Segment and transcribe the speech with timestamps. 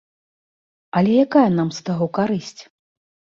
[0.99, 2.61] Але якая нам з таго карысць?